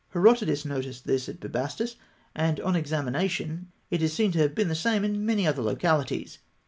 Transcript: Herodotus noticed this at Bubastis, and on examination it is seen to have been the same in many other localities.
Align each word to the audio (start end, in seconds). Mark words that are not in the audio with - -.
Herodotus 0.15 0.65
noticed 0.65 1.05
this 1.05 1.29
at 1.29 1.39
Bubastis, 1.39 1.95
and 2.35 2.59
on 2.61 2.75
examination 2.75 3.71
it 3.91 4.01
is 4.01 4.11
seen 4.11 4.31
to 4.31 4.39
have 4.39 4.55
been 4.55 4.67
the 4.67 4.73
same 4.73 5.05
in 5.05 5.27
many 5.27 5.45
other 5.45 5.61
localities. 5.61 6.39